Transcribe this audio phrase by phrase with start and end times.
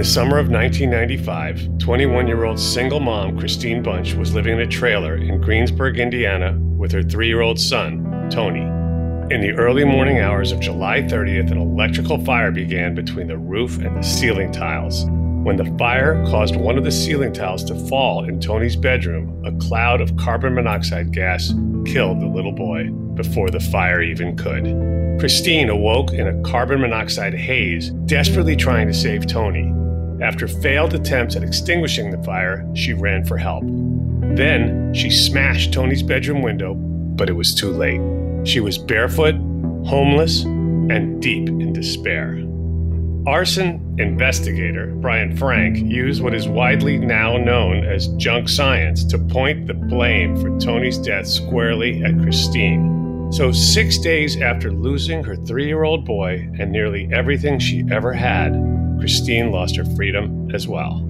[0.00, 4.66] the summer of 1995, 21 year old single mom Kristine Bunch was living in a
[4.66, 8.62] trailer in Greensburg, Indiana, with her three year old son, Tony.
[9.30, 13.76] In the early morning hours of July 30th, an electrical fire began between the roof
[13.76, 15.04] and the ceiling tiles.
[15.44, 19.52] When the fire caused one of the ceiling tiles to fall in Tony's bedroom, a
[19.66, 21.52] cloud of carbon monoxide gas
[21.84, 24.64] killed the little boy before the fire even could.
[25.20, 29.70] Kristine awoke in a carbon monoxide haze, desperately trying to save Tony.
[30.22, 33.64] After failed attempts at extinguishing the fire, she ran for help.
[33.64, 38.00] Then she smashed Tony's bedroom window, but it was too late.
[38.46, 39.34] She was barefoot,
[39.86, 42.34] homeless, and deep in despair.
[43.26, 49.66] Arson investigator Brian Frank used what is widely now known as junk science to point
[49.66, 53.30] the blame for Tony's death squarely at Kristine.
[53.32, 58.12] So, six days after losing her three year old boy and nearly everything she ever
[58.12, 58.52] had,
[59.00, 61.02] Kristine lost her freedom as well.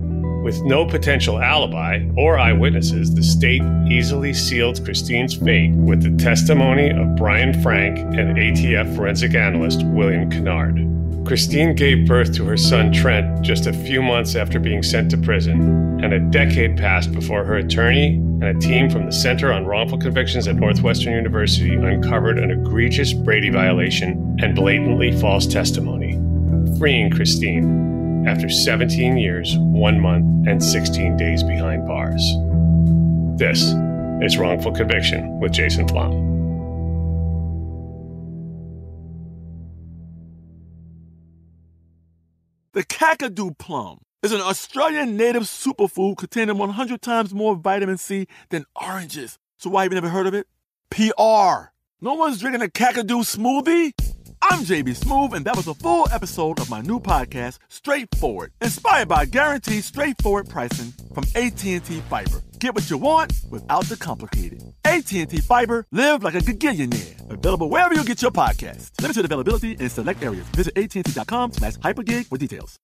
[0.42, 6.90] With no potential alibi or eyewitnesses, the state easily sealed Kristine's fate with the testimony
[6.90, 10.76] of Brian Frank and ATF forensic analyst William Kennard.
[11.26, 15.18] Kristine gave birth to her son Trent just a few months after being sent to
[15.18, 19.66] prison, and a decade passed before her attorney and a team from the Center on
[19.66, 26.18] Wrongful Convictions at Northwestern University uncovered an egregious Brady violation and blatantly false testimony,
[26.80, 32.22] freeing Kristine after 17 years, 1 month, and 16 days behind bars.
[33.38, 33.74] This
[34.24, 36.10] is Wrongful Conviction with Jason Flom.
[42.72, 48.64] The Kakadu plum is an Australian native superfood containing 100 times more vitamin C than
[48.74, 49.38] oranges.
[49.58, 50.46] So why have you never heard of it?
[50.88, 51.74] PR.
[52.00, 53.92] No one's drinking a Kakadu smoothie?
[54.42, 59.08] I'm JB Smoove, and that was a full episode of my new podcast, Straightforward, inspired
[59.08, 62.42] by guaranteed straightforward pricing from AT&T Fiber.
[62.58, 64.62] Get what you want without the complicated.
[64.84, 67.30] AT&T Fiber, live like a gigillionaire.
[67.30, 68.90] Available wherever you get your podcast.
[69.00, 70.46] Limited availability in select areas.
[70.56, 72.78] Visit AT&T.com slash hypergig for details.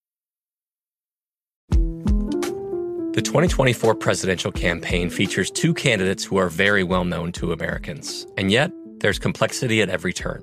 [1.70, 8.26] The 2024 presidential campaign features two candidates who are very well known to Americans.
[8.36, 10.42] And yet, there's complexity at every turn.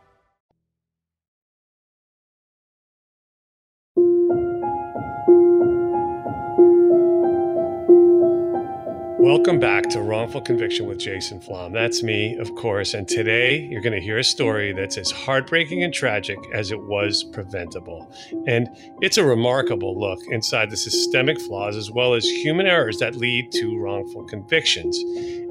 [9.21, 11.73] Welcome back to Wrongful Conviction with Jason Flom.
[11.73, 12.95] That's me, of course.
[12.95, 16.81] And today you're going to hear a story that's as heartbreaking and tragic as it
[16.87, 18.11] was preventable.
[18.47, 18.67] And
[18.99, 23.51] it's a remarkable look inside the systemic flaws as well as human errors that lead
[23.51, 24.97] to wrongful convictions.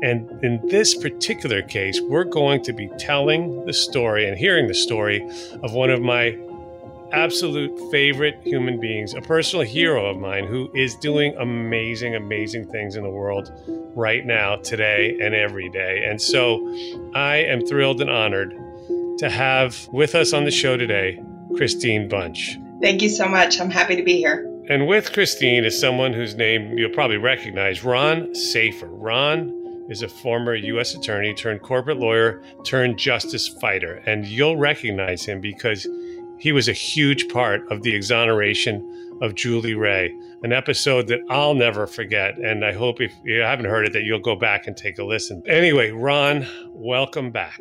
[0.02, 4.74] And in this particular case, we're going to be telling the story and hearing the
[4.74, 5.24] story
[5.62, 6.36] of one of my
[7.12, 12.96] absolute favorite human beings, a personal hero of mine who is doing amazing, amazing things
[12.96, 13.52] in the world
[13.94, 16.04] right now, today, and every day.
[16.06, 16.66] And so
[17.14, 18.54] I am thrilled and honored
[19.18, 21.22] to have with us on the show today
[21.52, 22.58] Kristine Bunch.
[22.80, 23.60] Thank you so much.
[23.60, 24.46] I'm happy to be here.
[24.68, 28.86] And with Kristine is someone whose name you'll probably recognize Ron Safer.
[28.86, 30.94] Ron is a former U.S.
[30.94, 34.00] attorney turned corporate lawyer turned justice fighter.
[34.06, 35.86] And you'll recognize him because
[36.40, 40.08] he was a huge part of the exoneration of Julie Rea,
[40.42, 42.38] an episode that I'll never forget.
[42.38, 45.04] And I hope if you haven't heard it, that you'll go back and take a
[45.04, 45.42] listen.
[45.46, 47.60] Anyway, Ron, welcome back.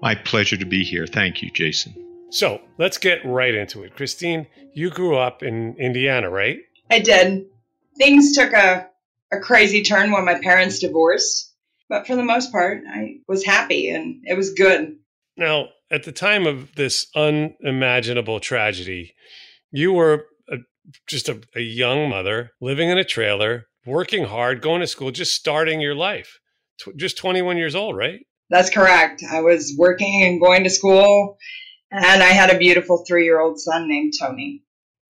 [0.00, 1.06] My pleasure to be here.
[1.06, 1.94] Thank you, Jason.
[2.30, 3.94] So let's get right into it.
[3.94, 6.58] Kristine, you grew up in Indiana, right?
[6.90, 7.44] I did.
[7.98, 8.88] Things took a,
[9.30, 11.52] a crazy turn when my parents divorced,
[11.90, 14.96] but for the most part, I was happy and it was good.
[15.36, 19.14] Now, at the time of this unimaginable tragedy,
[19.70, 20.58] you were a,
[21.06, 25.34] just a, a young mother living in a trailer, working hard, going to school, just
[25.34, 26.38] starting your life.
[26.96, 28.20] Just 21 years old, right?
[28.50, 29.22] That's correct.
[29.30, 31.38] I was working and going to school,
[31.90, 34.62] and I had a beautiful three year old son named Tony.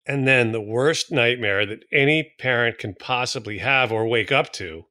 [0.06, 4.84] And then the worst nightmare that any parent can possibly have or wake up to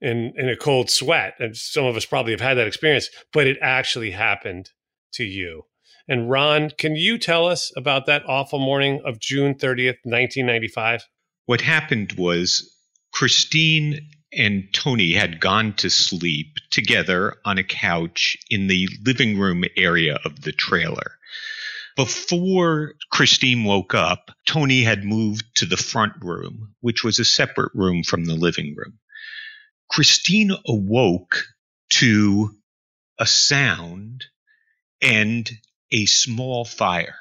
[0.00, 1.34] in, in a cold sweat.
[1.38, 4.70] And some of us probably have had that experience, but it actually happened
[5.14, 5.64] to you.
[6.06, 11.04] And Ron, can you tell us about that awful morning of June 30th, 1995?
[11.46, 12.70] What happened was
[13.12, 14.00] Kristine
[14.32, 20.18] and Tony had gone to sleep together on a couch in the living room area
[20.24, 21.18] of the trailer.
[21.96, 27.72] Before Kristine woke up, Tony had moved to the front room, which was a separate
[27.74, 28.98] room from the living room.
[29.92, 31.44] Kristine awoke
[31.90, 32.50] to
[33.18, 34.24] a sound
[35.04, 35.50] and
[35.92, 37.18] a small fire.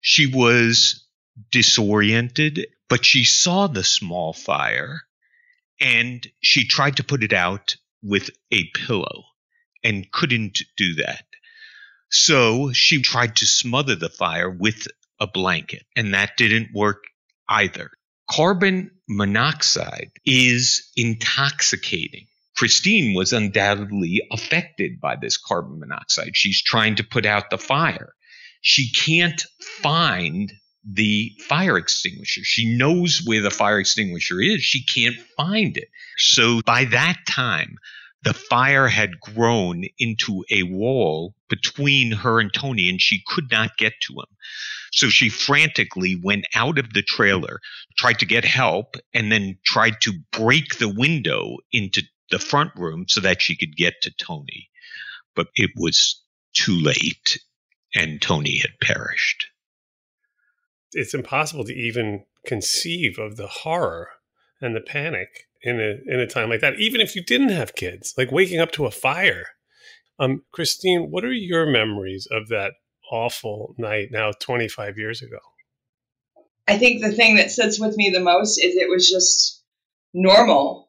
[0.00, 1.06] She was
[1.50, 5.02] disoriented, but she saw the small fire
[5.80, 9.24] and she tried to put it out with a pillow
[9.84, 11.24] and couldn't do that.
[12.10, 14.86] So she tried to smother the fire with
[15.20, 17.04] a blanket, and that didn't work
[17.48, 17.90] either.
[18.30, 22.26] Carbon monoxide is intoxicating.
[22.58, 26.36] Kristine was undoubtedly affected by this carbon monoxide.
[26.36, 28.14] She's trying to put out the fire.
[28.62, 30.52] She can't find
[30.84, 32.42] the fire extinguisher.
[32.44, 34.62] She knows where the fire extinguisher is.
[34.62, 35.88] She can't find it.
[36.16, 37.76] So by that time,
[38.22, 43.76] the fire had grown into a wall between her and Tony, and she could not
[43.76, 44.26] get to him.
[44.92, 47.60] So she frantically went out of the trailer,
[47.98, 53.06] tried to get help, and then tried to break the window into the front room
[53.08, 54.68] so that she could get to Tony.
[55.34, 56.22] But it was
[56.54, 57.38] too late,
[57.94, 59.46] and Tony had perished.
[60.92, 64.08] It's impossible to even conceive of the horror
[64.60, 67.74] and the panic in a in a time like that even if you didn't have
[67.74, 69.48] kids like waking up to a fire.
[70.18, 72.72] Um kristine what are your memories of that
[73.10, 75.38] awful night now 25 years ago?
[76.68, 79.62] I think the thing that sits with me the most is it was just
[80.14, 80.85] normal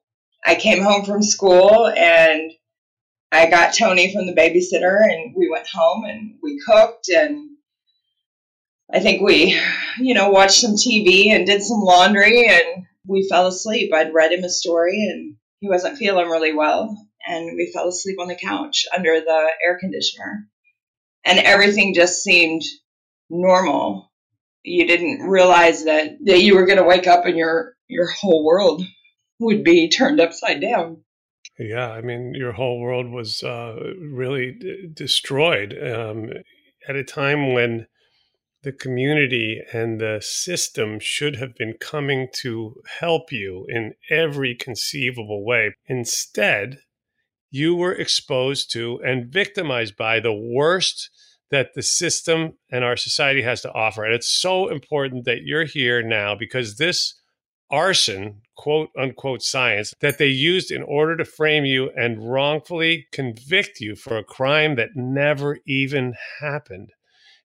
[0.47, 2.51] i came home from school and
[3.31, 7.51] i got tony from the babysitter and we went home and we cooked and
[8.93, 9.59] I think we,
[9.99, 13.93] you know, watched some TV and did some laundry and we fell asleep.
[13.93, 16.95] I'd read him a story and he wasn't feeling really well.
[17.25, 20.47] And we fell asleep on the couch under the air conditioner.
[21.25, 22.61] And everything just seemed
[23.29, 24.09] normal.
[24.63, 28.45] You didn't realize that, that you were going to wake up and your, your whole
[28.45, 28.83] world
[29.39, 31.03] would be turned upside down.
[31.59, 36.29] Yeah, I mean, your whole world was uh, really d- destroyed um,
[36.87, 37.87] at a time when
[38.63, 45.45] the community and the system should have been coming to help you in every conceivable
[45.45, 45.73] way.
[45.87, 46.79] Instead,
[47.49, 51.09] you were exposed to and victimized by the worst
[51.49, 54.03] that the system and our society has to offer.
[54.03, 57.16] And it's so important that you're here now because this
[57.69, 63.79] arson, quote unquote, science that they used in order to frame you and wrongfully convict
[63.79, 66.91] you for a crime that never even happened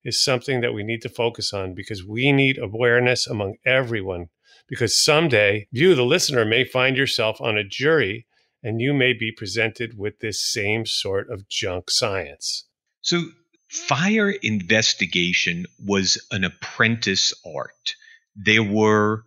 [0.04, 4.28] is something that we need to focus on because we need awareness among everyone.
[4.68, 8.26] Because someday you, the listener, may find yourself on a jury
[8.62, 12.66] and you may be presented with this same sort of junk science.
[13.00, 13.22] So,
[13.68, 17.94] fire investigation was an apprentice art.
[18.36, 19.24] There were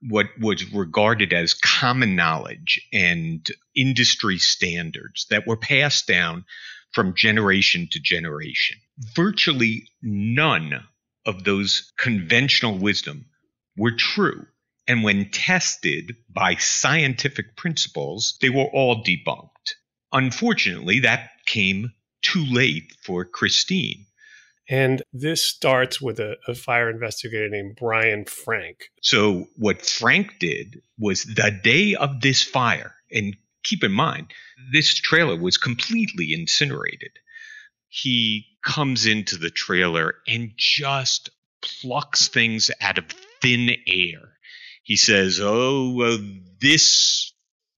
[0.00, 6.44] what was regarded as common knowledge and industry standards that were passed down
[6.92, 8.78] from generation to generation.
[9.14, 10.84] Virtually none
[11.26, 13.26] of those conventional wisdom
[13.76, 14.46] were true.
[14.86, 19.74] And when tested by scientific principles, they were all debunked.
[20.12, 24.06] Unfortunately, that came too late for Kristine.
[24.68, 28.90] And this starts with a, a, fire investigator named Brian Frank.
[29.00, 33.34] So, what Frank did was the day of this fire, and
[33.64, 34.32] keep in mind,
[34.72, 37.12] this trailer was completely incinerated.
[37.88, 41.30] He comes into the trailer and just
[41.62, 43.06] plucks things out of
[43.40, 44.36] thin air.
[44.82, 46.18] He says, "Oh, uh,
[46.60, 47.32] this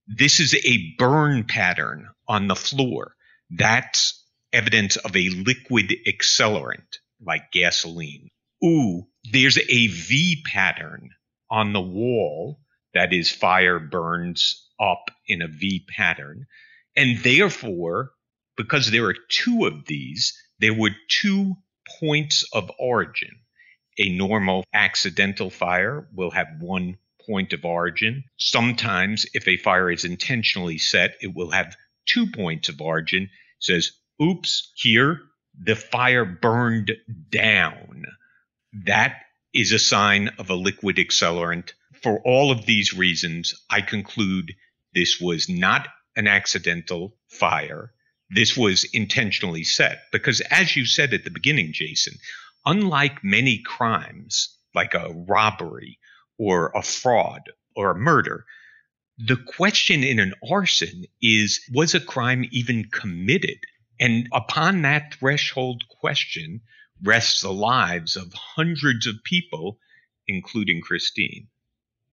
[0.09, 3.15] this is a burn pattern on the floor.
[3.51, 4.20] That's
[4.53, 8.29] evidence of a liquid accelerant like gasoline.
[8.65, 11.11] Ooh, there's a V pattern
[11.51, 12.61] on the wall
[12.95, 16.47] that is fire burns up in a V pattern.
[16.97, 18.11] And therefore,
[18.57, 21.57] because there are two of these, there were two
[22.01, 23.41] points of origin.
[23.99, 28.25] A normal accidental fire will have one point of origin.
[28.39, 31.77] Sometimes, if a fire is intentionally set, it will have
[32.07, 33.25] two points of origin.
[33.25, 33.31] It
[33.61, 35.21] says, oops, here
[35.63, 36.93] the fire burned
[37.31, 38.05] down.
[38.87, 39.17] That
[39.53, 41.73] is a sign of a liquid accelerant.
[42.03, 44.55] For all of these reasons, I conclude
[44.95, 47.93] this was not an accidental fire.
[48.31, 52.15] This was intentionally set because, as you said at the beginning, Jason,
[52.65, 55.99] unlike many crimes like a robbery
[56.39, 58.45] or a fraud or a murder,
[59.19, 63.59] the question in an arson is was a crime even committed?
[64.01, 66.63] And upon that threshold question
[67.03, 69.79] rests the lives of hundreds of people,
[70.27, 71.49] including Kristine.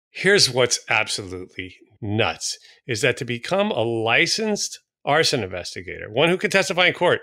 [0.09, 6.51] Here's what's absolutely nuts is that to become a licensed arson investigator, one who can
[6.51, 7.21] testify in court,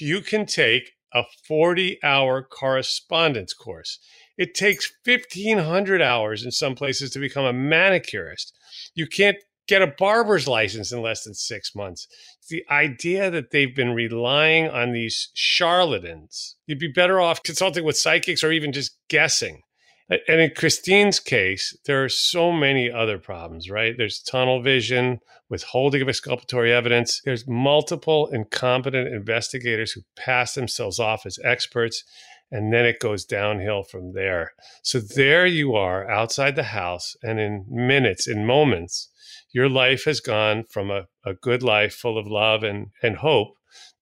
[0.00, 3.98] you can take a 40 hour correspondence course.
[4.36, 8.52] It takes 1,500 hours in some places to become a manicurist.
[8.94, 9.36] You can't
[9.68, 12.06] get a barber's license in less than six months.
[12.48, 17.96] The idea that they've been relying on these charlatans, you'd be better off consulting with
[17.96, 19.62] psychics or even just guessing.
[20.10, 23.94] And in Kristine's case, there are so many other problems, right?
[23.96, 27.20] There's tunnel vision, withholding of exculpatory evidence.
[27.24, 32.02] There's multiple incompetent investigators who pass themselves off as experts,
[32.50, 34.50] and then it goes downhill from there.
[34.82, 39.09] So there you are outside the house, and in minutes, in moments,
[39.52, 43.54] your life has gone from a, a good life full of love and, and hope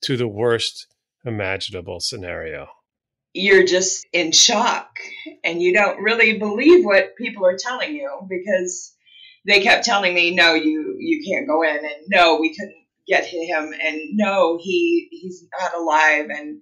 [0.02, 0.86] to the worst
[1.24, 2.68] imaginable scenario.
[3.32, 4.90] You're just in shock
[5.44, 8.94] and you don't really believe what people are telling you because
[9.46, 13.24] they kept telling me no you you can't go in and no we couldn't get
[13.24, 16.60] him and no he he's not alive and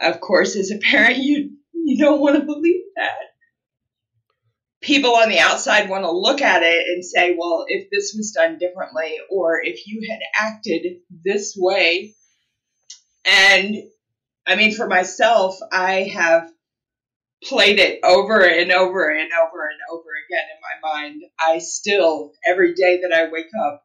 [0.00, 3.29] of course as a parent you you don't want to believe that
[4.80, 8.32] people on the outside want to look at it and say well if this was
[8.32, 12.14] done differently or if you had acted this way
[13.24, 13.76] and
[14.46, 16.50] I mean, for myself, I have
[17.44, 21.22] played it over and over and over and over again in my mind.
[21.38, 23.82] I still, every day that I wake up,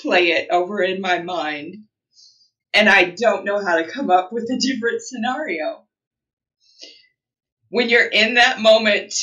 [0.00, 1.76] play it over in my mind.
[2.72, 5.84] And I don't know how to come up with a different scenario.
[7.70, 9.14] When you're in that moment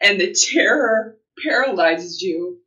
[0.00, 2.58] and the terror paralyzes you,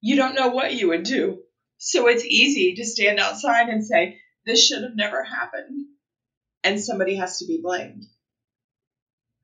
[0.00, 1.40] you don't know what you would do.
[1.78, 5.86] So it's easy to stand outside and say, This should have never happened
[6.64, 8.06] and somebody has to be blamed.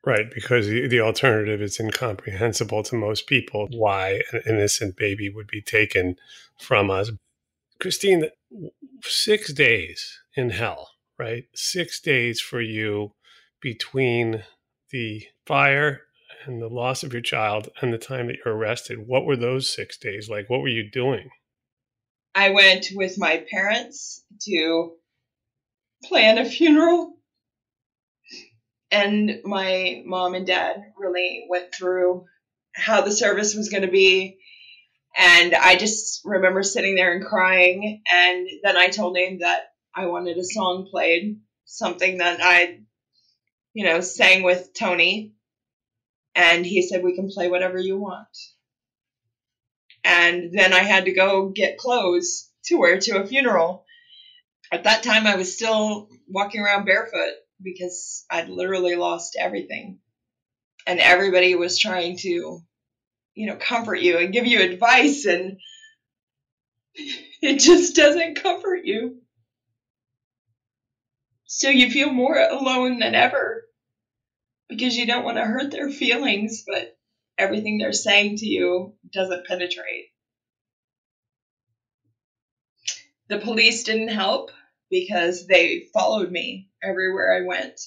[0.04, 5.60] Right, because the alternative is incomprehensible to most people why an innocent baby would be
[5.60, 6.16] taken
[6.58, 7.10] from us.
[7.78, 8.30] Kristine,
[9.02, 11.44] six days in hell, right?
[11.54, 13.12] Six days for you
[13.60, 14.42] between
[14.90, 16.00] the fire
[16.46, 19.06] and the loss of your child and the time that you're arrested.
[19.06, 20.48] What were those six days like?
[20.48, 21.30] What were you doing?
[22.34, 24.92] I went with my parents to
[26.04, 27.14] plan a funeral.
[28.90, 32.24] And my mom and dad really went through
[32.74, 34.38] how the service was going to be.
[35.18, 38.02] And I just remember sitting there and crying.
[38.10, 39.62] And then I told him that
[39.94, 42.80] I wanted a song played, something that I,
[43.74, 45.34] you know, sang with Tony.
[46.34, 48.28] And he said, We can play whatever you want.
[50.04, 53.84] And then I had to go get clothes to wear to a funeral
[54.72, 59.98] at that time I was still walking around barefoot because I'd literally lost everything.
[60.86, 62.62] And everybody was trying to,
[63.34, 65.58] you know, comfort you and give you advice and
[66.94, 69.18] it just doesn't comfort you.
[71.46, 73.64] So you feel more alone than ever
[74.70, 76.96] because you don't want to hurt their feelings, but
[77.36, 80.06] everything they're saying to you doesn't penetrate.
[83.28, 84.50] The police didn't help
[84.90, 87.80] because they followed me everywhere I went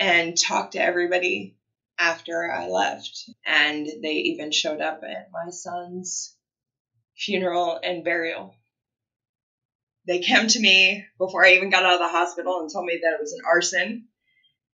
[0.00, 1.56] and talked to everybody
[1.98, 3.28] after I left.
[3.46, 6.34] And they even showed up at my son's
[7.16, 8.54] funeral and burial.
[10.06, 13.00] They came to me before I even got out of the hospital and told me
[13.02, 14.08] that it was an arson.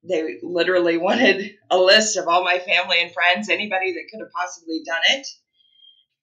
[0.08, 4.32] They literally wanted a list of all my family and friends, anybody that could have
[4.32, 5.26] possibly done it.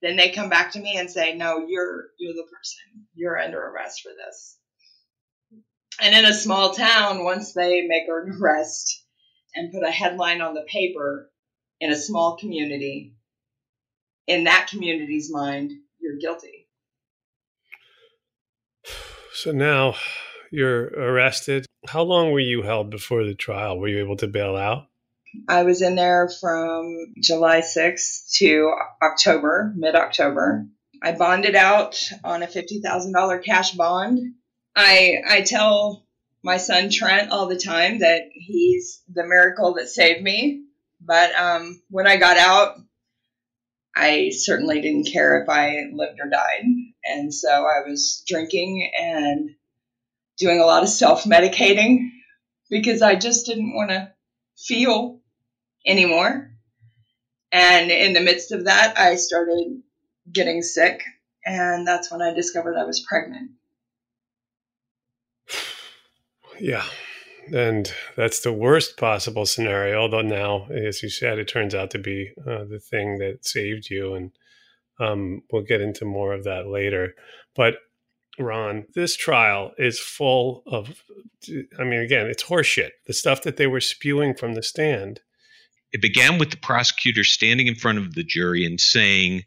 [0.02, 3.06] Then they come back to me and say, "No, you're you're the person.
[3.14, 4.58] You're under arrest for this."
[6.02, 9.04] And in a small town, once they make an arrest
[9.54, 11.30] and put a headline on the paper
[11.80, 13.14] in a small community,
[14.26, 16.68] in that community's mind, you're guilty.
[19.34, 19.96] So now
[20.52, 21.66] you're arrested.
[21.88, 23.78] How long were you held before the trial?
[23.78, 24.88] Were you able to bail out?
[25.48, 30.68] I was in there from July 6th to October, mid October.
[31.02, 34.36] I bonded out on a $50,000 cash bond.
[34.76, 36.06] I, I tell
[36.44, 40.66] my son Trent all the time that he's the miracle that saved me.
[41.00, 42.76] But um, when I got out,
[43.96, 46.66] I certainly didn't care if I lived or died.
[47.06, 49.50] And so I was drinking and
[50.38, 52.10] doing a lot of self medicating
[52.70, 54.12] because I just didn't want to
[54.58, 55.20] feel
[55.86, 56.52] anymore.
[57.52, 59.82] And in the midst of that, I started
[60.32, 61.04] getting sick.
[61.46, 63.52] And that's when I discovered I was pregnant.
[66.60, 66.86] Yeah.
[67.54, 70.02] And that's the worst possible scenario.
[70.02, 73.90] Although now, as you said, it turns out to be uh, the thing that saved
[73.90, 74.14] you.
[74.14, 74.32] And
[75.00, 77.16] um, we'll get into more of that later.
[77.56, 77.76] But
[78.40, 81.04] Ron, this trial is full of,
[81.80, 82.92] I mean, again, it's horseshit.
[83.06, 85.20] The stuff that they were spewing from the stand.
[85.92, 89.44] It began with the prosecutor standing in front of the jury and saying,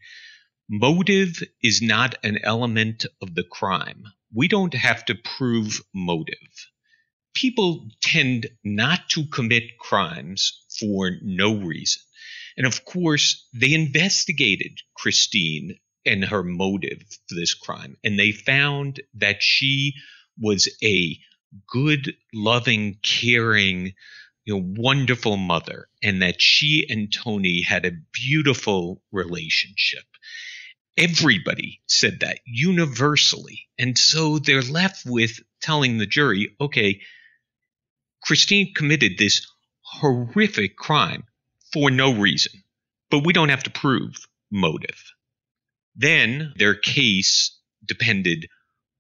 [0.69, 4.05] Motive is not an element of the crime.
[4.35, 6.69] We don't have to prove motive.
[7.35, 12.03] People tend not to commit crimes for no reason.
[12.57, 17.97] And of course, they investigated Kristine and her motive for this crime.
[18.05, 19.95] And they found that she
[20.39, 21.19] was a
[21.69, 23.95] good, loving, caring,
[24.45, 30.05] you know, wonderful mother, and that she and Tony had a beautiful relationship.
[30.97, 33.67] Everybody said that universally.
[33.79, 37.01] And so they're left with telling the jury, okay,
[38.25, 39.47] Kristine committed this
[39.81, 41.25] horrific crime
[41.73, 42.63] for no reason,
[43.11, 45.14] but we don't have to prove motive.
[45.95, 48.49] Then their case depended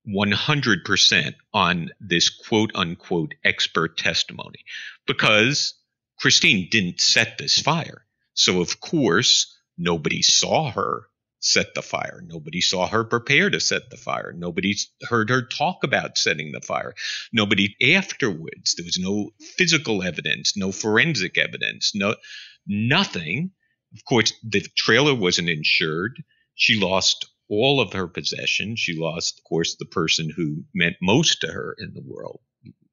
[0.08, 4.64] 100% on this quote unquote expert testimony
[5.06, 5.74] because
[6.20, 8.06] Kristine didn't set this fire.
[8.34, 11.08] So, of course, nobody saw her
[11.44, 12.22] set the fire.
[12.26, 14.32] Nobody saw her prepare to set the fire.
[14.34, 16.94] Nobody heard her talk about setting the fire.
[17.32, 18.74] Nobody afterwards.
[18.74, 22.14] There was no physical evidence, no forensic evidence, no
[22.66, 23.50] nothing.
[23.94, 26.22] Of course, the trailer wasn't insured.
[26.54, 28.80] She lost all of her possessions.
[28.80, 32.40] She lost, of course, the person who meant most to her in the world.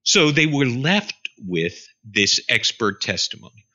[0.04, 3.68] So they were left with this expert testimony,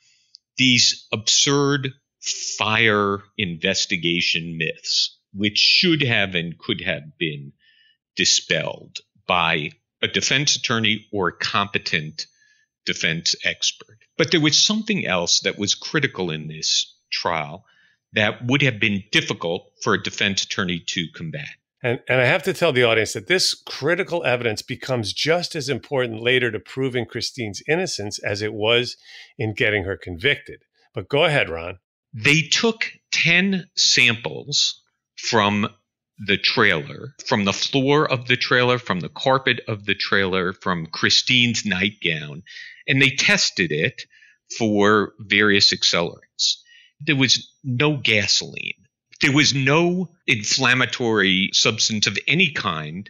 [0.57, 7.53] these absurd fire investigation myths, which should have and could have been
[8.17, 9.71] dispelled by
[10.03, 12.27] a defense attorney or a competent
[12.85, 13.99] defense expert.
[14.17, 17.65] But there was something else that was critical in this trial
[18.17, 21.51] that would have been difficult for a defense attorney to combat.
[21.83, 25.69] And, and I have to tell the audience that this critical evidence becomes just as
[25.69, 28.97] important later to proving Kristine's innocence as it was
[29.39, 30.63] in getting her convicted.
[30.95, 31.79] But go ahead, Ron.
[32.15, 34.83] They took 10 samples
[35.17, 35.69] from
[36.27, 40.87] the trailer, from the floor of the trailer, from the carpet of the trailer, from
[40.87, 42.43] Kristine's nightgown,
[42.89, 44.03] and they tested it
[44.57, 46.63] for various accelerants.
[47.01, 48.87] There was no gasoline.
[49.21, 53.09] There was no inflammatory substance of any kind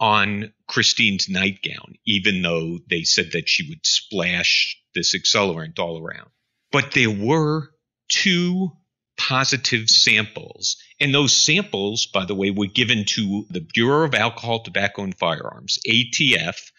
[0.00, 6.30] on Kristine's nightgown, even though they said that she would splash this accelerant all around.
[6.70, 7.70] But there were
[8.08, 8.72] two
[9.16, 10.76] positive samples.
[11.00, 15.16] And those samples, by the way, were given to the Bureau of Alcohol, Tobacco, and
[15.18, 16.70] Firearms, ATF,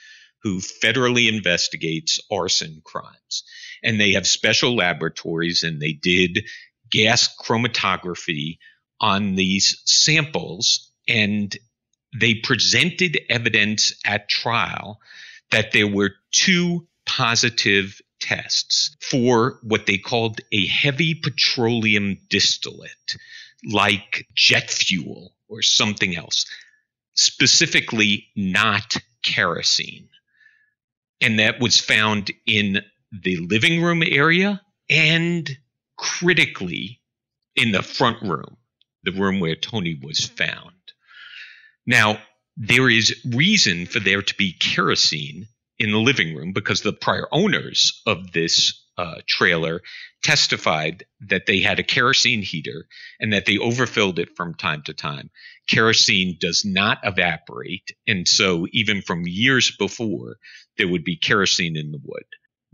[0.44, 3.44] who federally investigates arson crimes
[3.84, 6.46] and they have special laboratories and they did
[6.92, 8.58] gas chromatography
[9.00, 11.58] on these samples and
[12.20, 15.00] they presented evidence at trial
[15.52, 23.18] that there were two positive tests for what they called a heavy petroleum distillate,
[23.64, 26.46] like jet fuel or something else,
[27.14, 30.10] specifically not kerosene.
[31.22, 35.50] And that was found in the living room area and
[35.98, 37.02] critically
[37.56, 38.58] in the front room,
[39.04, 40.72] the room where Tony was found.
[41.86, 42.20] Now,
[42.56, 47.28] there is reason for there to be kerosene in the living room because the prior
[47.32, 49.82] owners of this uh, trailer
[50.22, 52.86] testified that they had a kerosene heater
[53.22, 55.30] and that they overfilled it from time to time.
[55.70, 57.92] Kerosene does not evaporate.
[58.06, 60.36] And so, even from years before,
[60.78, 62.26] there would be kerosene in the wood.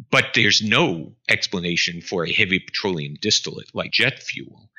[0.09, 4.71] But there's no explanation for a heavy petroleum distillate like jet fuel.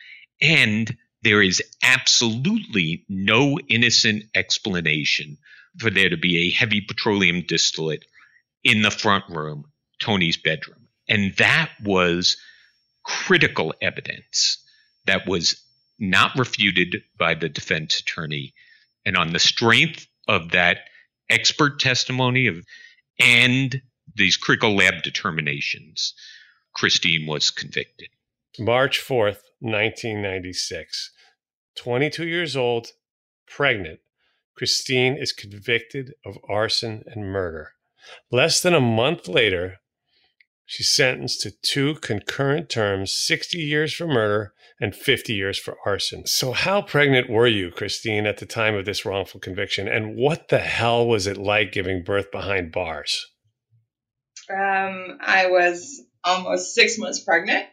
[0.42, 5.38] And there is absolutely no innocent explanation
[5.78, 8.04] for there to be a heavy petroleum distillate
[8.64, 9.66] in the front room,
[10.00, 10.85] Tony's bedroom.
[11.08, 12.36] And that was
[13.04, 14.58] critical evidence
[15.06, 15.62] that was
[15.98, 18.54] not refuted by the defense attorney.
[19.04, 20.78] And on the strength of that
[21.30, 22.64] expert testimony of
[23.18, 23.80] and
[24.14, 26.14] these critical lab determinations,
[26.74, 28.08] Kristine was convicted.
[28.58, 31.12] March 4th, 1996.
[31.76, 32.88] 22 years old,
[33.46, 34.00] pregnant,
[34.54, 37.72] Kristine is convicted of arson and murder.
[38.30, 39.80] Less than a month later,
[40.66, 46.26] she's sentenced to two concurrent terms 60 years for murder and 50 years for arson.
[46.26, 49.88] So, how pregnant were you, Kristine, at the time of this wrongful conviction?
[49.88, 53.24] And what the hell was it like giving birth behind bars?
[54.50, 57.66] Um, I was almost six months pregnant.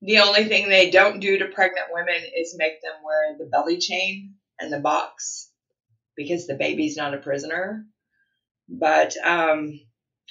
[0.00, 3.78] The only thing they don't do to pregnant women is make them wear the belly
[3.78, 5.50] chain and the box
[6.16, 7.84] because the baby's not a prisoner.
[8.68, 9.80] But um,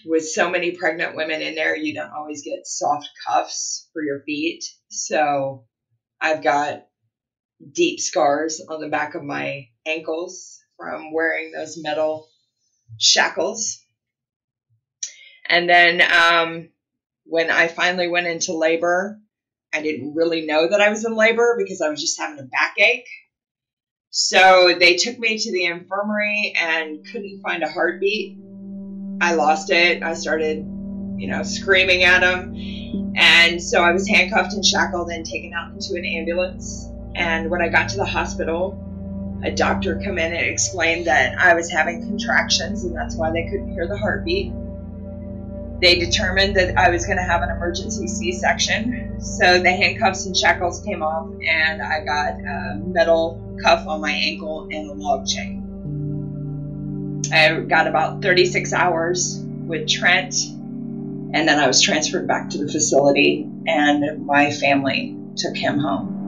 [0.05, 4.19] with so many pregnant women in there, you don't always get soft cuffs for your
[4.25, 4.63] feet.
[4.89, 5.63] So
[6.19, 6.79] I've got
[7.71, 12.27] deep scars on the back of my ankles from wearing those metal
[12.97, 13.79] shackles.
[15.47, 16.69] And then um,
[17.25, 19.17] when I finally went into labor,
[19.73, 22.43] I didn't really know that I was in labor because I was just having a
[22.43, 23.07] backache.
[24.09, 28.37] So they took me to the infirmary and couldn't find a heartbeat.
[29.23, 30.03] I lost it.
[30.03, 30.57] I started,
[31.17, 33.13] you know, screaming at him.
[33.15, 36.89] And so I was handcuffed and shackled and taken out into an ambulance.
[37.15, 38.79] And when I got to the hospital,
[39.43, 43.43] a doctor come in and explained that I was having contractions and that's why they
[43.43, 44.53] couldn't hear the heartbeat
[45.83, 49.19] they determined that I was going to have an emergency C section.
[49.19, 54.11] So the handcuffs and shackles came off, and I got a metal cuff on my
[54.11, 55.62] ankle and a log chain.
[57.33, 62.71] I got about 36 hours with Trent, and then I was transferred back to the
[62.71, 66.19] facility, and my family took him home.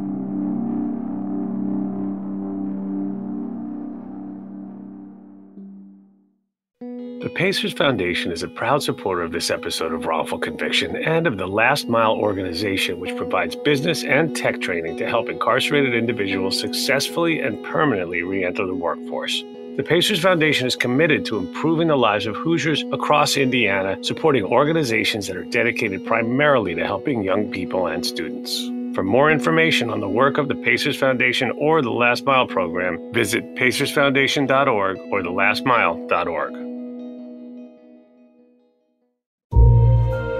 [7.21, 11.37] The Pacers Foundation is a proud supporter of this episode of Wrongful Conviction and of
[11.37, 17.41] the Last Mile organization, which provides business and tech training to help incarcerated individuals successfully
[17.41, 19.43] and permanently re enter the workforce.
[19.75, 25.27] The Pacers Foundation is committed to improving the lives of Hoosiers across Indiana, supporting organizations
[25.27, 28.71] that are dedicated primarily to helping young people and students.
[28.95, 33.11] For more information on the work of the Pacers Foundation or the Last Mile program,
[33.11, 36.64] visit pacersfoundation.org or thelastmile.org.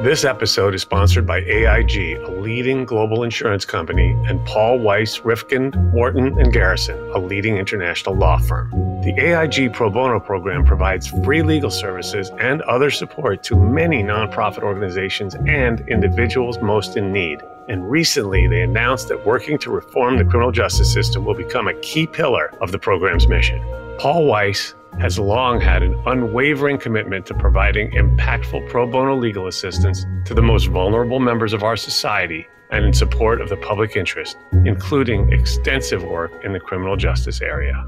[0.05, 5.75] This episode is sponsored by AIG, a leading global insurance company, and Paul Weiss, Rifkind,
[5.93, 8.69] Wharton, and Garrison, a leading international law firm.
[9.01, 14.61] The AIG Pro Bono program provides free legal services and other support to many nonprofit
[14.61, 17.41] organizations and individuals most in need.
[17.67, 21.73] And recently, they announced that working to reform the criminal justice system will become a
[21.79, 23.59] key pillar of the program's mission.
[23.97, 30.05] Paul Weiss has long had an unwavering commitment to providing impactful pro bono legal assistance
[30.25, 34.37] to the most vulnerable members of our society and in support of the public interest,
[34.65, 37.85] including extensive work in the criminal justice area.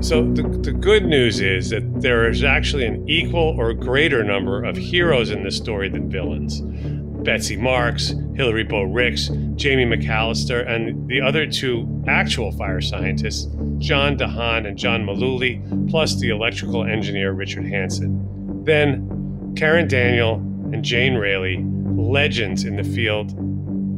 [0.00, 4.62] So, the, the good news is that there is actually an equal or greater number
[4.62, 6.62] of heroes in this story than villains.
[7.22, 14.16] Betsy Marks, Hilary Bowe Ricks, Jamie McAllister, and the other two actual fire scientists, John
[14.16, 18.64] DeHaan and John Mullooly, plus the electrical engineer Richard Hanson.
[18.64, 20.34] Then Karen Daniel
[20.72, 21.64] and Jane Raley,
[21.96, 23.34] legends in the field,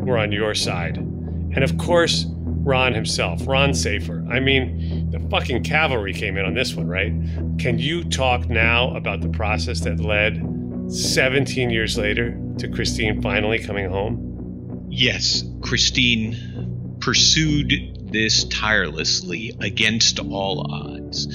[0.06, 0.96] were on your side.
[0.96, 2.26] And of course,
[2.62, 4.24] Ron himself, Ron Safer.
[4.30, 7.12] I mean, the fucking cavalry came in on this one, right?
[7.58, 10.42] Can you talk now about the process that led
[10.90, 14.86] 17 years later to Kristine finally coming home?
[14.88, 21.28] Yes, Kristine pursued this tirelessly against all odds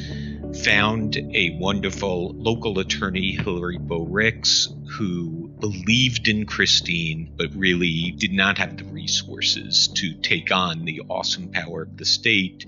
[0.63, 8.31] found a wonderful local attorney, Hilary Bowe Ricks, who believed in Kristine, but really did
[8.31, 12.65] not have the resources to take on the awesome power of the state.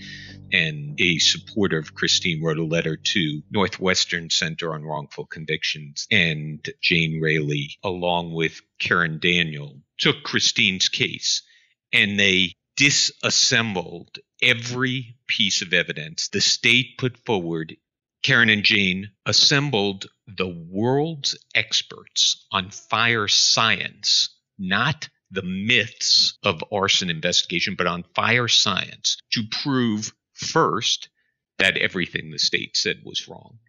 [0.52, 6.68] And a supporter of Kristine wrote a letter to Northwestern Center on Wrongful Convictions and
[6.82, 11.44] Jane Raley, along with Karen Daniel, took Kristine's case
[11.94, 17.76] and they disassembled every piece of evidence the state put forward.
[18.24, 27.10] Karen and Jane assembled the world's experts on fire science, not the myths of arson
[27.10, 31.10] investigation, but on fire science to prove first
[31.58, 33.60] that everything the state said was wrong.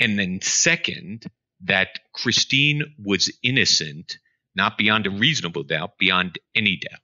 [0.00, 1.26] And then second,
[1.64, 4.18] that Kristine was innocent,
[4.54, 7.00] not beyond a reasonable doubt, beyond any doubt.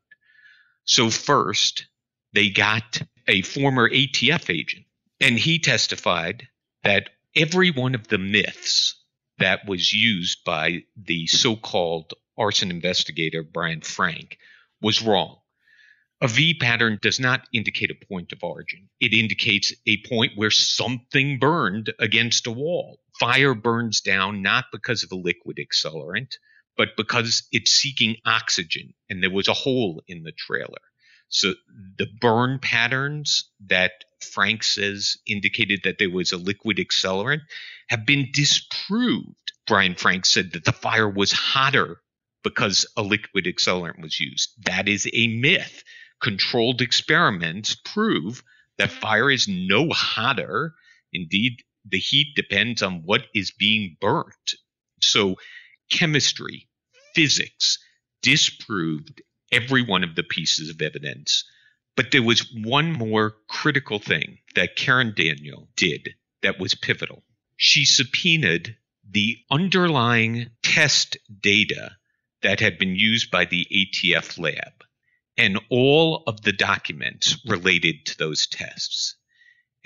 [0.84, 1.86] So first,
[2.32, 4.86] they got a former ATF agent,
[5.20, 6.48] and he testified
[6.82, 8.96] that every one of the myths
[9.38, 14.38] that was used by the so called arson investigator Brian Frank
[14.80, 15.39] was wrong.
[16.22, 18.88] A V pattern does not indicate a point of origin.
[19.00, 23.00] It indicates a point where something burned against a wall.
[23.18, 26.34] Fire burns down not because of a liquid accelerant,
[26.76, 30.82] but because it's seeking oxygen and there was a hole in the trailer.
[31.28, 31.54] So
[31.96, 37.42] the burn patterns that Frank says indicated that there was a liquid accelerant
[37.88, 39.52] have been disproved.
[39.66, 42.00] Brian Frank said that the fire was hotter
[42.42, 44.50] because a liquid accelerant was used.
[44.64, 45.82] That is a myth.
[46.20, 48.42] Controlled experiments prove
[48.76, 50.74] that fire is no hotter.
[51.12, 54.54] Indeed, the heat depends on what is being burnt.
[55.00, 55.36] So,
[55.90, 56.68] chemistry,
[57.14, 57.78] physics
[58.22, 61.44] disproved every one of the pieces of evidence.
[61.96, 66.10] But there was one more critical thing that Karen Daniel did
[66.42, 67.24] that was pivotal.
[67.56, 68.76] She subpoenaed
[69.08, 71.96] the underlying test data
[72.42, 74.84] that had been used by the ATF lab
[75.40, 79.16] and all of the documents related to those tests.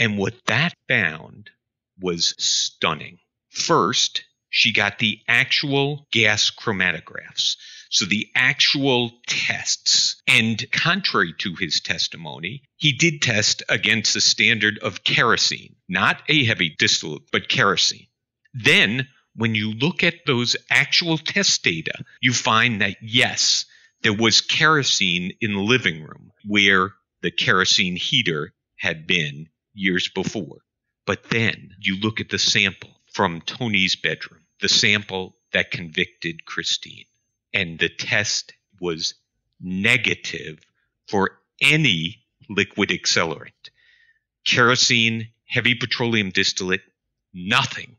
[0.01, 1.49] And what that found
[2.01, 3.19] was stunning.
[3.51, 7.57] First, she got the actual gas chromatographs.
[7.88, 10.17] So the actual tests.
[10.27, 16.45] And contrary to his testimony, he did test against the standard of kerosene, not a
[16.45, 18.09] heavy distillate, but kerosene.
[18.55, 23.67] Then, when you look at those actual test data, you find that yes,
[24.05, 30.59] there was kerosene in the living room where the kerosene heater had been years before.
[31.07, 37.07] But then you look at the sample from Tony's bedroom, the sample that convicted Kristine
[37.55, 39.14] and the test was
[39.59, 40.59] negative
[41.09, 43.71] for any liquid accelerant.
[44.45, 46.83] Kerosene, heavy petroleum distillate,
[47.33, 47.97] nothing.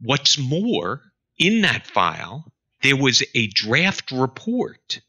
[0.00, 1.02] What's more,
[1.38, 5.00] in that file, there was a draft report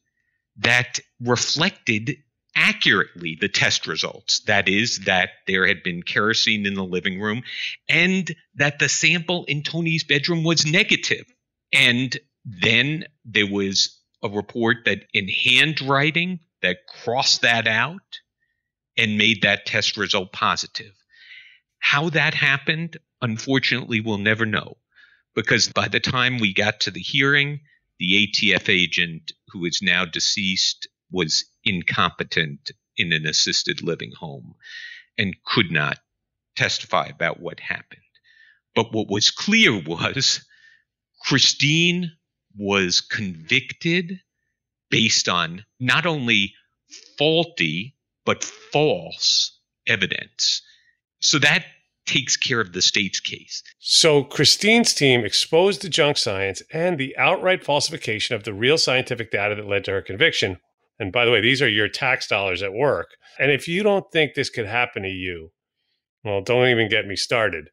[0.58, 2.18] that reflected
[2.56, 4.42] accurately the test results.
[4.42, 7.44] That is, that there had been kerosene in the living room
[7.88, 11.26] and that the sample in Tony's bedroom was negative.
[11.74, 18.20] And then there was a report that in handwriting that crossed that out
[18.98, 20.94] and made that test result positive.
[21.80, 24.78] How that happened, unfortunately, we'll never know
[25.34, 27.62] because by the time we got to the hearing,
[28.02, 34.56] the ATF agent who is now deceased was incompetent in an assisted living home
[35.20, 36.00] and could not
[36.56, 38.02] testify about what happened.
[38.74, 40.44] But what was clear was
[41.24, 42.10] Kristine
[42.58, 44.20] was convicted
[44.90, 46.56] based on not only
[47.20, 50.64] faulty but false evidence.
[51.20, 51.66] So that
[52.06, 53.64] takes care of the state's case.
[53.80, 59.32] So Kristine's team exposed the junk science and the outright falsification of the real scientific
[59.32, 60.58] data that led to her conviction.
[61.00, 63.10] And by the way, these are your tax dollars at work.
[63.40, 65.52] And if you don't think this could happen to you,
[66.24, 67.70] well, don't even get me started.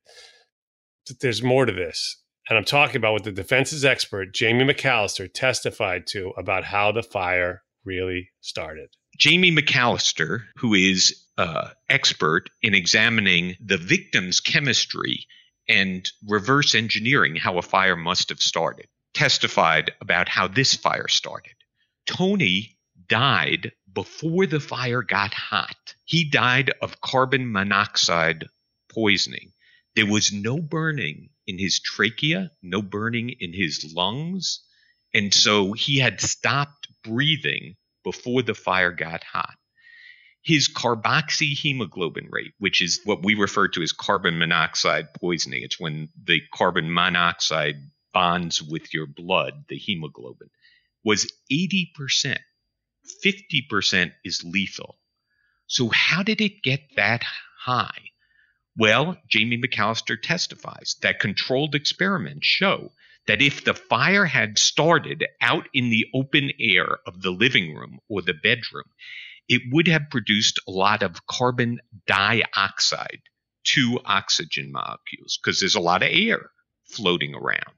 [1.21, 2.23] There's more to this.
[2.49, 7.03] And I'm talking about what the defense's expert, Jamie McAllister, testified to about how the
[7.03, 8.89] fire really started.
[9.19, 15.27] Jamie McAllister, who is uh, expert in examining the victim's chemistry
[15.69, 21.55] and reverse engineering how a fire must have started, testified about how this fire started.
[22.07, 22.77] Tony
[23.09, 25.95] died before the fire got hot.
[26.05, 28.47] He died of carbon monoxide
[28.93, 29.53] poisoning.
[29.95, 34.61] There was no burning in his trachea, no burning in his lungs.
[35.15, 39.57] And so he had stopped breathing before the fire got hot.
[40.49, 45.63] His carboxyhemoglobin rate, which is what we refer to as carbon monoxide poisoning.
[45.63, 47.77] It's when the carbon monoxide
[48.15, 50.49] bonds with your blood, the hemoglobin,
[51.05, 52.39] was 80%.
[53.23, 54.97] 50% is lethal.
[55.67, 57.25] So, how did it get that
[57.61, 58.11] high?
[58.75, 62.93] Well, Jamie McAllister testifies that controlled experiments show
[63.27, 67.99] that if the fire had started out in the open air of the living room
[68.09, 68.85] or the bedroom,
[69.49, 73.21] it would have produced a lot of carbon dioxide,
[73.65, 76.51] two oxygen molecules, because there's a lot of air
[76.85, 77.77] floating around,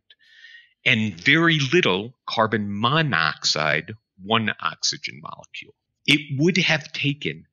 [0.84, 5.74] and very little carbon monoxide, one oxygen molecule.
[6.06, 7.46] It would have taken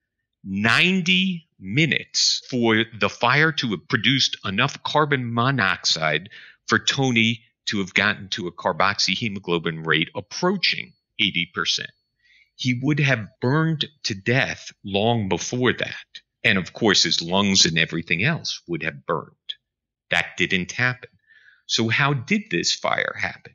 [0.43, 6.30] 90 minutes for the fire to have produced enough carbon monoxide
[6.67, 11.88] for Tony to have gotten to a carboxyhemoglobin rate approaching 80%
[12.58, 16.06] he would have burned to death long before that.
[16.43, 19.36] And of course, his lungs and everything else would have burned.
[20.10, 21.10] That didn't happen.
[21.67, 23.54] So, how did this fire happen?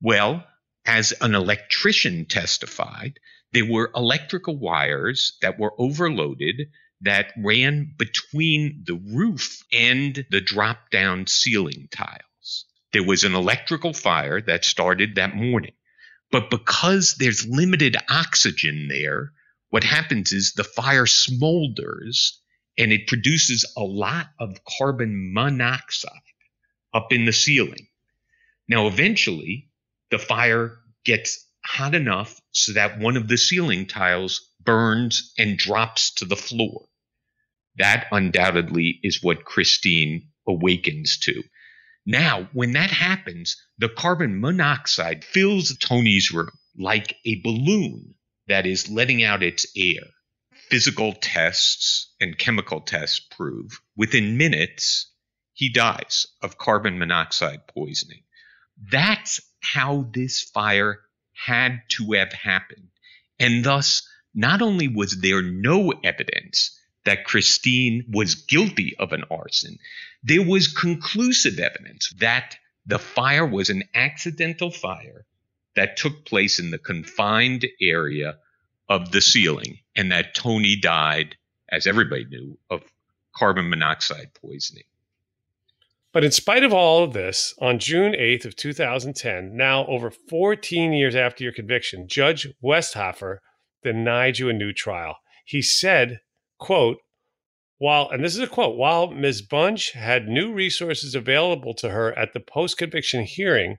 [0.00, 0.44] Well,
[0.86, 3.18] as an electrician testified,
[3.52, 6.70] there were electrical wires that were overloaded
[7.02, 12.64] that ran between the roof and the drop down ceiling tiles.
[12.92, 15.74] There was an electrical fire that started that morning.
[16.32, 19.32] But because there's limited oxygen there,
[19.68, 22.38] what happens is the fire smolders
[22.78, 26.10] and it produces a lot of carbon monoxide
[26.94, 27.86] up in the ceiling.
[28.66, 29.68] Now, eventually,
[30.10, 36.14] the fire gets hot enough so that one of the ceiling tiles burns and drops
[36.14, 36.88] to the floor.
[37.76, 41.42] That undoubtedly is what Kristine awakens to.
[42.04, 48.14] Now, when that happens, the carbon monoxide fills Tony's room like a balloon
[48.48, 50.02] that is letting out its air.
[50.68, 55.10] Physical tests and chemical tests prove within minutes
[55.52, 58.22] he dies of carbon monoxide poisoning.
[58.90, 61.00] That's how this fire
[61.34, 62.88] had to have happened.
[63.38, 69.78] And thus, not only was there no evidence that Kristine was guilty of an arson,
[70.22, 72.56] there was conclusive evidence that
[72.86, 75.24] the fire was an accidental fire
[75.74, 78.36] that took place in the confined area
[78.88, 81.36] of the ceiling and that Tony died,
[81.70, 82.82] as everybody knew, of
[83.34, 84.84] carbon monoxide poisoning.
[86.12, 90.92] But in spite of all of this, on June 8th of 2010, now over 14
[90.92, 93.40] years after your conviction, Judge Westhafer
[93.82, 95.16] denied you a new trial.
[95.46, 96.20] He said
[96.62, 96.98] quote,
[97.82, 99.42] while, and this is a quote, while Ms.
[99.42, 103.78] Bunch had new resources available to her at the post conviction hearing,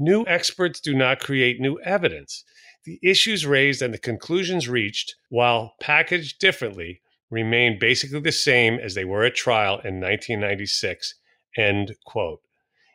[0.00, 2.42] new experts do not create new evidence.
[2.84, 8.96] The issues raised and the conclusions reached, while packaged differently, remain basically the same as
[8.96, 11.14] they were at trial in 1996.
[11.56, 12.40] End quote.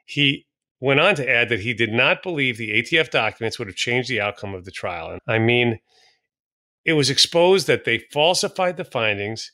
[0.05, 0.47] He
[0.81, 4.09] went on to add that he did not believe the ATF documents would have changed
[4.09, 5.11] the outcome of the trial.
[5.11, 5.79] And I mean,
[6.83, 9.53] it was exposed that they falsified the findings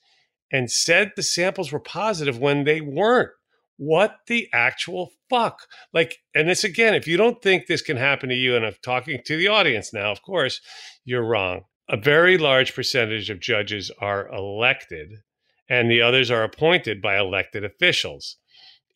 [0.51, 3.31] and said the samples were positive when they weren't.
[3.77, 5.61] What the actual fuck?
[5.93, 8.75] Like, and this again, if you don't think this can happen to you, and I'm
[8.83, 10.61] talking to the audience now, of course,
[11.03, 11.61] you're wrong.
[11.89, 15.23] A very large percentage of judges are elected,
[15.67, 18.37] and the others are appointed by elected officials.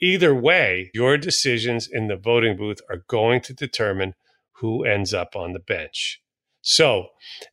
[0.02, 4.14] Either way, your decisions in the voting booth are going to determine
[4.60, 6.22] who ends up on the bench.
[6.62, 7.08] So,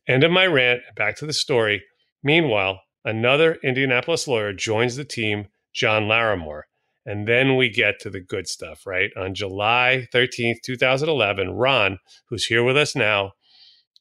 [0.07, 1.83] end of my rant, back to the story.
[2.23, 6.63] Meanwhile, another Indianapolis lawyer joins the team, John Larimore.
[7.05, 9.11] And then we get to the good stuff, right?
[9.17, 13.33] On July 13th, 2011, Ron, who's here with us now,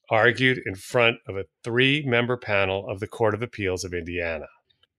[0.09, 4.47] argued in front of a three member panel of the Court of Appeals of Indiana.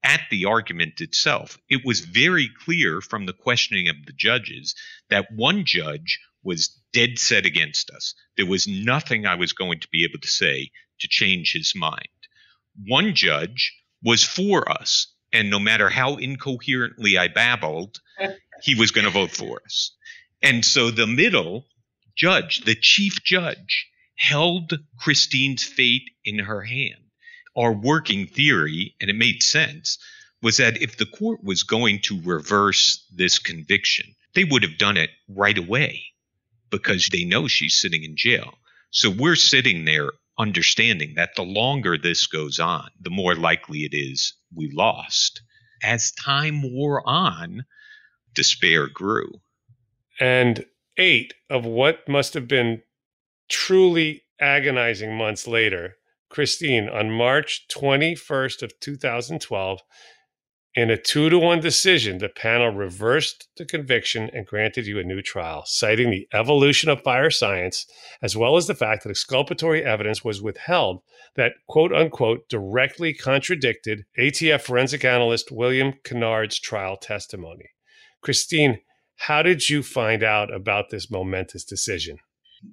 [0.03, 4.75] At the argument itself, it was very clear from the questioning of the judges
[5.09, 8.13] that one judge was dead set against us.
[8.35, 12.09] There was nothing I was going to be able to say to change his mind.
[12.85, 17.99] One judge was for us, and no matter how incoherently I babbled,
[18.61, 19.95] he was going to vote for us.
[20.41, 21.65] And so the middle
[22.15, 27.01] judge, the chief judge, held Kristine's fate in her hand.
[27.55, 29.97] Our working theory, and it made sense,
[30.41, 34.97] was that if the court was going to reverse this conviction, they would have done
[34.97, 36.03] it right away
[36.69, 38.53] because they know she's sitting in jail.
[38.91, 43.93] So we're sitting there understanding that the longer this goes on, the more likely it
[43.93, 45.41] is we lost.
[45.83, 47.65] As time wore on,
[48.33, 49.41] despair grew.
[50.19, 50.65] And
[50.97, 52.81] eight of what must have been
[53.49, 55.95] truly agonizing months later,
[56.29, 59.81] Kristine, on March 21st of 2012,
[60.75, 65.03] in a two to one decision, the panel reversed the conviction and granted you a
[65.03, 67.85] new trial, citing the evolution of fire science,
[68.21, 71.01] as well as the fact that exculpatory evidence was withheld
[71.35, 77.69] that, quote unquote, directly contradicted ATF forensic analyst William Kennard's trial testimony.
[78.23, 78.79] Kristine,
[79.17, 82.17] how did you find out about this momentous decision?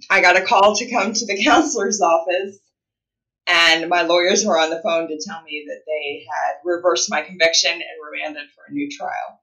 [0.08, 2.60] I got a call to come to the counselor's office
[3.46, 7.22] and my lawyers were on the phone to tell me that they had reversed my
[7.22, 7.82] conviction and
[8.12, 9.40] remanded for a new trial.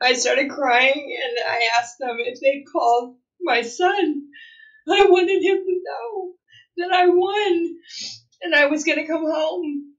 [0.00, 4.28] I started crying and I asked them if they'd called my son.
[4.88, 6.32] I wanted him to know
[6.76, 7.76] that I won
[8.42, 9.94] and I was going to come home.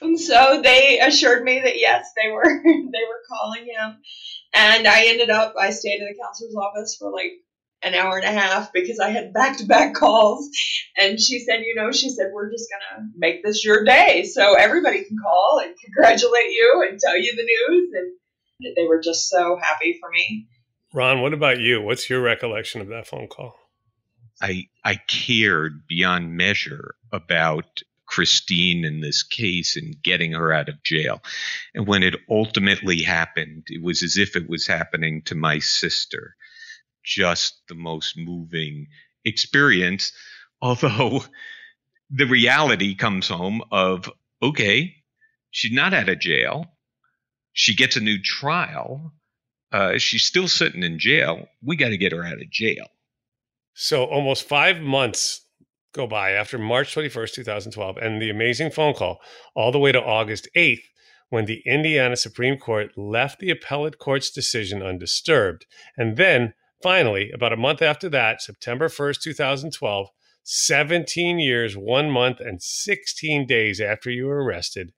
[0.00, 3.96] And so they assured me that yes, they were they were calling him.
[4.54, 7.32] And I ended up I stayed in the counselor's office for like
[7.82, 10.48] an hour and a half because I had back to back calls.
[11.00, 14.24] And she said, you know, she said, we're just going to make this your day.
[14.24, 17.90] So everybody can call and congratulate you and tell you the news.
[17.94, 20.48] And they were just so happy for me.
[20.92, 21.82] Ron, what about you?
[21.82, 23.54] What's your recollection of that phone call?
[24.40, 30.82] I, I cared beyond measure about Kristine in this case and getting her out of
[30.82, 31.22] jail.
[31.74, 36.34] And when it ultimately happened, it was as if it was happening to my sister
[37.08, 38.86] just the most moving
[39.24, 40.12] experience.
[40.60, 41.24] Although
[42.10, 44.10] the reality comes home of,
[44.42, 44.94] okay,
[45.50, 46.66] she's not out of jail.
[47.52, 49.12] She gets a new trial.
[49.72, 51.48] Uh, she's still sitting in jail.
[51.62, 52.86] We got to get her out of jail.
[53.74, 55.44] So almost five months
[55.94, 59.20] go by after March 21st, 2012, and the amazing phone call
[59.54, 60.82] all the way to August 8th
[61.30, 65.66] when the Indiana Supreme Court left the appellate court's decision undisturbed.
[65.96, 70.08] And then Finally, about a month after that, September 1st, 2012,
[70.44, 74.92] 17 years, one month, and 16 days after you were arrested,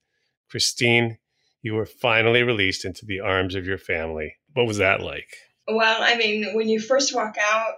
[0.50, 1.18] Kristine,
[1.62, 4.36] you were finally released into the arms of your family.
[4.52, 5.28] What was that like?
[5.66, 7.74] Well, I mean, when you first walk out,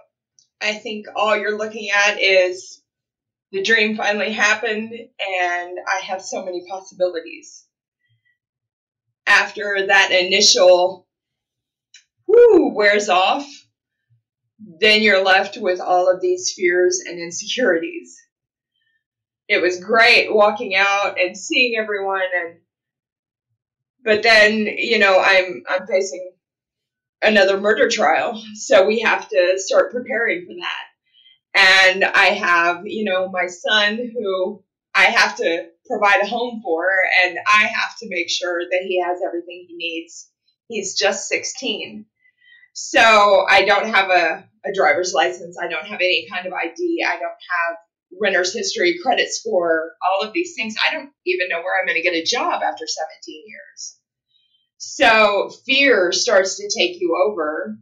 [0.61, 2.81] I think all you're looking at is
[3.51, 7.65] the dream finally happened and I have so many possibilities.
[9.27, 11.07] After that initial
[12.27, 13.47] whoo wears off,
[14.79, 18.17] then you're left with all of these fears and insecurities.
[19.47, 22.59] It was great walking out and seeing everyone and
[24.05, 26.33] but then, you know, I'm I'm facing
[27.21, 30.93] another murder trial, so we have to start preparing for that.
[31.55, 36.85] And I have, you know, my son who I have to provide a home for
[37.23, 40.29] and I have to make sure that he has everything he needs.
[40.67, 42.05] He's just 16.
[42.73, 45.57] So I don't have a, a driver's license.
[45.61, 47.03] I don't have any kind of ID.
[47.05, 47.77] I don't have
[48.21, 50.75] renter's history, credit score, all of these things.
[50.83, 53.97] I don't even know where I'm going to get a job after 17 years.
[54.77, 57.77] So fear starts to take you over.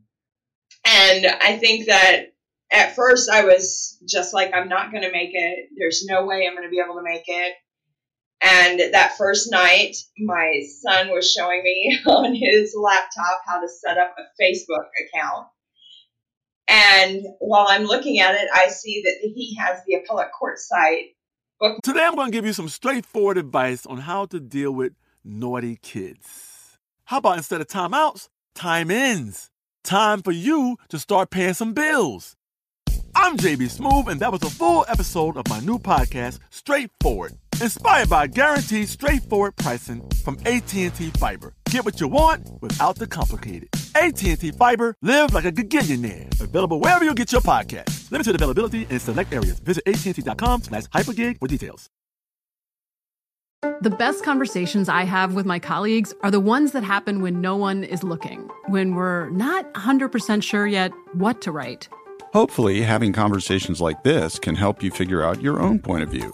[0.85, 2.33] And I think that
[2.71, 5.69] at first I was just like, I'm not going to make it.
[5.77, 7.53] There's no way I'm going to be able to make it.
[8.43, 13.97] And that first night, my son was showing me on his laptop how to set
[13.97, 15.47] up a Facebook account.
[16.71, 21.17] And while I'm looking at it, I see that he has the appellate court site.
[21.83, 24.93] Today, I'm going to give you some straightforward advice on how to deal with
[25.23, 26.77] naughty kids.
[27.05, 29.51] How about instead of timeouts, time ins?
[29.83, 32.37] Time for you to start paying some bills.
[33.13, 38.09] I'm JB Smoove, and that was a full episode of my new podcast, Straightforward, inspired
[38.09, 41.53] by guaranteed straightforward pricing from AT&T Fiber.
[41.69, 43.69] Get what you want without the complicated.
[43.95, 46.41] AT&T Fiber, live like a gigillionaire.
[46.41, 48.11] Available wherever you get your podcast.
[48.11, 49.59] Limited availability in select areas.
[49.59, 51.89] Visit AT&T.com slash hypergig for details.
[53.81, 57.55] The best conversations I have with my colleagues are the ones that happen when no
[57.55, 61.87] one is looking, when we're not 100% sure yet what to write.
[62.33, 66.33] Hopefully, having conversations like this can help you figure out your own point of view.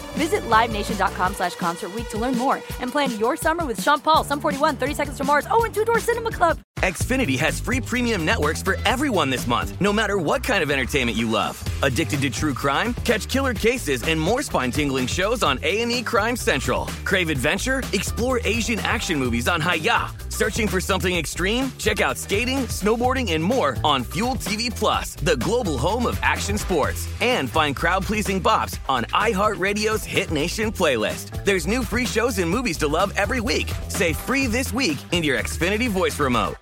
[0.13, 4.39] Visit LiveNation.com slash Concert to learn more and plan your summer with Sean Paul, Sum
[4.39, 6.59] 41, 30 Seconds to Mars, oh, and Two Door Cinema Club.
[6.79, 11.15] Xfinity has free premium networks for everyone this month, no matter what kind of entertainment
[11.15, 11.63] you love.
[11.83, 12.95] Addicted to true crime?
[13.05, 16.87] Catch killer cases and more spine-tingling shows on A&E Crime Central.
[17.05, 17.83] Crave adventure?
[17.93, 20.11] Explore Asian action movies on Hi-YAH.
[20.29, 21.71] Searching for something extreme?
[21.77, 26.57] Check out skating, snowboarding, and more on Fuel TV Plus, the global home of action
[26.57, 27.07] sports.
[27.21, 31.43] And find crowd-pleasing bops on iHeartRadio's Hit Nation playlist.
[31.45, 33.71] There's new free shows and movies to love every week.
[33.87, 36.55] Say free this week in your Xfinity voice remote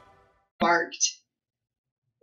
[0.59, 1.19] Barked.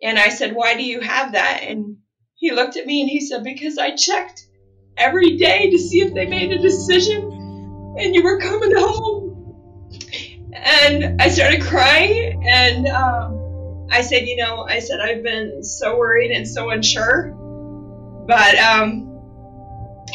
[0.03, 1.63] And I said, Why do you have that?
[1.63, 1.97] And
[2.35, 4.47] he looked at me and he said, Because I checked
[4.97, 7.33] every day to see if they made a decision
[7.99, 9.33] and you were coming home.
[10.53, 15.97] And I started crying and um, I said, You know, I said, I've been so
[15.97, 17.33] worried and so unsure.
[18.27, 19.06] But um,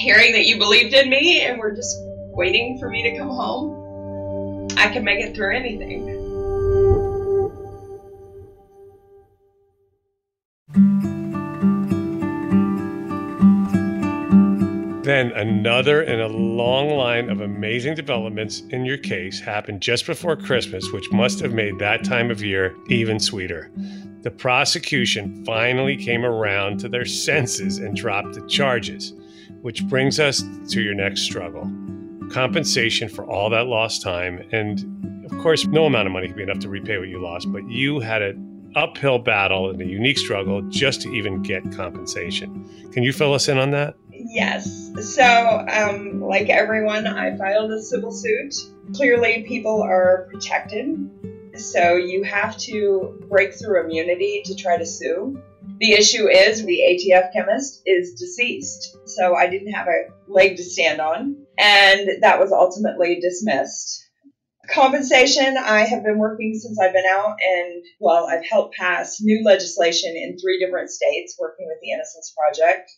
[0.01, 1.95] hearing that you believed in me and were just
[2.33, 6.07] waiting for me to come home, I can make it through anything.
[15.03, 20.35] Then another in a long line of amazing developments in your case happened just before
[20.35, 23.71] Christmas, which must have made that time of year even sweeter.
[24.21, 29.13] The prosecution finally came around to their senses and dropped the charges,
[29.61, 31.69] which brings us to your next struggle
[32.31, 34.47] compensation for all that lost time.
[34.51, 37.51] And of course, no amount of money can be enough to repay what you lost,
[37.51, 42.89] but you had an uphill battle and a unique struggle just to even get compensation.
[42.93, 43.95] Can you fill us in on that?
[44.11, 44.91] Yes.
[45.01, 48.55] So, um, like everyone, I filed a civil suit.
[48.93, 51.09] Clearly, people are protected.
[51.55, 55.41] So, you have to break through immunity to try to sue.
[55.81, 58.95] The issue is the ATF chemist is deceased.
[59.07, 61.37] So, I didn't have a leg to stand on.
[61.57, 64.07] And that was ultimately dismissed.
[64.69, 69.43] Compensation, I have been working since I've been out, and well, I've helped pass new
[69.43, 72.91] legislation in three different states working with the Innocence Project.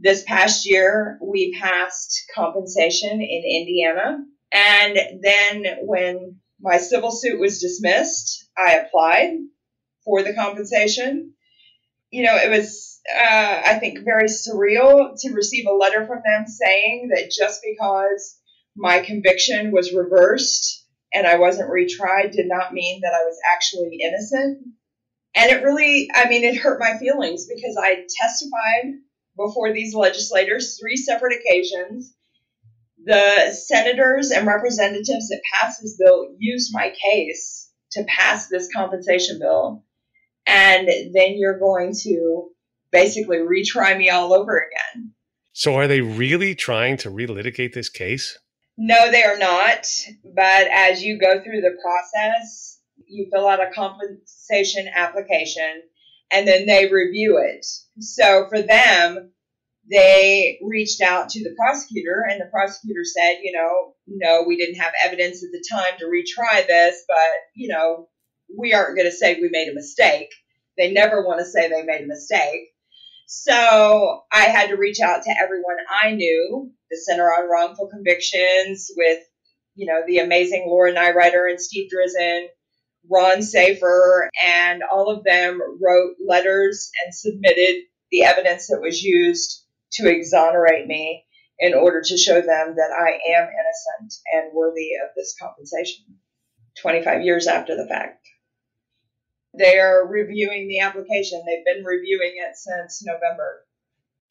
[0.00, 4.18] This past year, we passed compensation in Indiana.
[4.50, 9.36] And then when my civil suit was dismissed, I applied
[10.04, 11.34] for the compensation.
[12.10, 16.46] You know, it was, uh, I think, very surreal to receive a letter from them
[16.46, 18.38] saying that just because
[18.76, 23.98] my conviction was reversed and I wasn't retried did not mean that I was actually
[24.02, 24.66] innocent.
[25.34, 28.94] And it really, I mean, it hurt my feelings because I testified
[29.36, 32.14] before these legislators three separate occasions.
[33.04, 39.38] The senators and representatives that passed this bill used my case to pass this compensation
[39.38, 39.84] bill.
[40.50, 42.48] And then you're going to
[42.90, 45.12] basically retry me all over again.
[45.52, 48.36] So, are they really trying to relitigate this case?
[48.76, 49.86] No, they are not.
[50.24, 55.82] But as you go through the process, you fill out a compensation application
[56.30, 57.66] and then they review it.
[57.98, 59.32] So for them,
[59.90, 64.80] they reached out to the prosecutor, and the prosecutor said, you know, no, we didn't
[64.80, 68.08] have evidence at the time to retry this, but, you know,
[68.56, 70.28] we aren't going to say we made a mistake.
[70.80, 72.70] They never want to say they made a mistake.
[73.26, 78.90] So I had to reach out to everyone I knew, the Center on Wrongful Convictions,
[78.96, 79.20] with,
[79.74, 82.46] you know, the amazing Laura Nirider and Steve Drizin,
[83.10, 89.66] Ron Safer, and all of them wrote letters and submitted the evidence that was used
[89.92, 91.26] to exonerate me
[91.58, 96.06] in order to show them that I am innocent and worthy of this compensation
[96.80, 98.29] 25 years after the fact.
[99.56, 101.42] They are reviewing the application.
[101.46, 103.64] They've been reviewing it since November.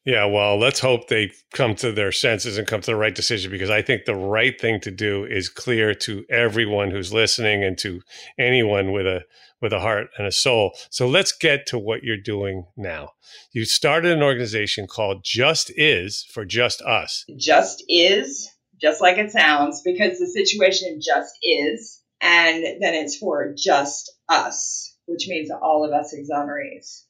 [0.04, 3.50] Yeah, well, let's hope they come to their senses and come to the right decision
[3.50, 7.76] because I think the right thing to do is clear to everyone who's listening and
[7.78, 8.00] to
[8.38, 9.24] anyone with a
[9.60, 10.72] with a heart and a soul.
[10.88, 13.10] So let's get to what you're doing now.
[13.52, 17.26] You started an organization called Just Is for Just Us.
[17.36, 18.48] Just is,
[18.80, 24.89] just like it sounds, because the situation just is, and then it's for just us,
[25.10, 27.04] which means all of us exonerees.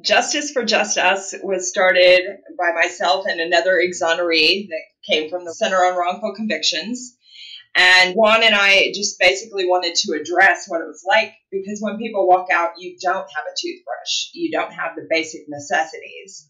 [0.00, 2.20] Justice for Just Us was started
[2.58, 7.16] by myself and another exoneree that came from the Center on Wrongful Convictions.
[7.74, 11.98] And Juan and I just basically wanted to address what it was like because when
[11.98, 16.48] people walk out, you don't have a toothbrush, you don't have the basic necessities.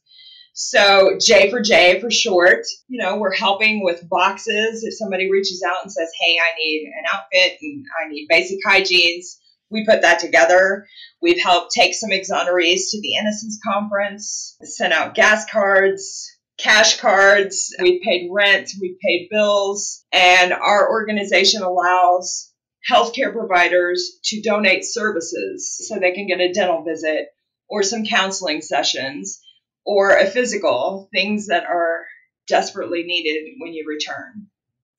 [0.55, 4.85] So J for J for short, you know, we're helping with boxes.
[4.85, 8.59] If somebody reaches out and says, "Hey, I need an outfit and I need basic
[8.65, 9.39] hygienes,"
[9.71, 10.87] we put that together.
[11.21, 17.75] We've helped take some exonerees to the Innocence Conference, sent out gas cards, cash cards.
[17.81, 22.53] We've paid rent, we've paid bills, and our organization allows
[22.91, 27.27] healthcare providers to donate services so they can get a dental visit
[27.69, 29.41] or some counseling sessions
[29.85, 32.05] or a physical, things that are
[32.47, 34.47] desperately needed when you return.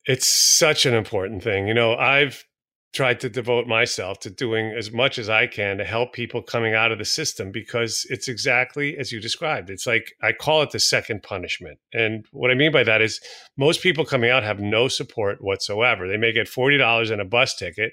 [0.04, 1.68] It's such an important thing.
[1.68, 2.44] You know, I've
[2.94, 6.74] tried to devote myself to doing as much as I can to help people coming
[6.74, 9.68] out of the system because it's exactly as you described.
[9.68, 11.78] It's like I call it the second punishment.
[11.92, 13.20] And what I mean by that is
[13.56, 16.08] most people coming out have no support whatsoever.
[16.08, 17.92] They may get $40 and a bus ticket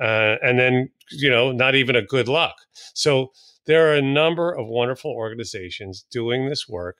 [0.00, 2.56] uh, and then, you know, not even a good luck.
[2.94, 3.32] So
[3.66, 6.96] there are a number of wonderful organizations doing this work.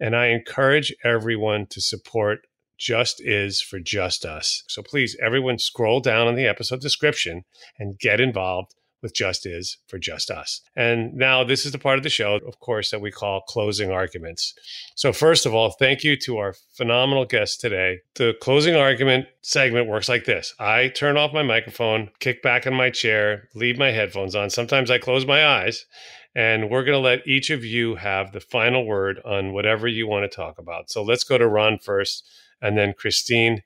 [0.00, 2.46] And I encourage everyone to support
[2.82, 4.64] just is for just us.
[4.66, 7.44] So please, everyone, scroll down in the episode description
[7.78, 10.60] and get involved with Just Is for Just Us.
[10.74, 13.92] And now, this is the part of the show, of course, that we call closing
[13.92, 14.54] arguments.
[14.96, 17.98] So, first of all, thank you to our phenomenal guest today.
[18.16, 22.74] The closing argument segment works like this I turn off my microphone, kick back in
[22.74, 24.50] my chair, leave my headphones on.
[24.50, 25.86] Sometimes I close my eyes.
[26.34, 30.06] And we're going to let each of you have the final word on whatever you
[30.06, 30.90] want to talk about.
[30.90, 32.26] So let's go to Ron first.
[32.62, 33.62] And then, Kristine,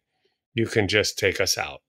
[0.54, 1.82] you can just take us out.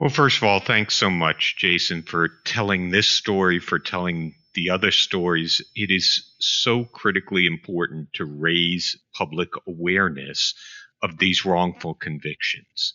[0.00, 4.70] Well, first of all, thanks so much, Jason, for telling this story, for telling the
[4.70, 5.60] other stories.
[5.76, 10.54] It is so critically important to raise public awareness
[11.02, 12.94] of these wrongful convictions.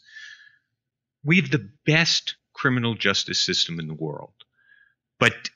[1.24, 4.34] We have the best criminal justice system in the world,
[5.20, 5.50] but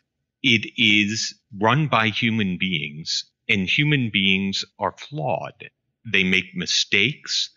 [0.43, 5.69] it is run by human beings, and human beings are flawed.
[6.05, 7.49] They make mistakes.